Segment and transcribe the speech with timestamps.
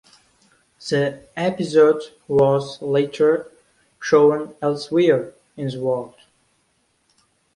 [0.89, 3.51] The episode was later
[3.99, 6.15] shown elsewhere in the world.